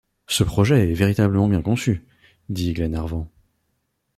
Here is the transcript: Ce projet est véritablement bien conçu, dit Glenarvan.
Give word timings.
Ce 0.25 0.43
projet 0.43 0.89
est 0.89 0.93
véritablement 0.95 1.47
bien 1.47 1.61
conçu, 1.61 2.07
dit 2.49 2.73
Glenarvan. 2.73 3.27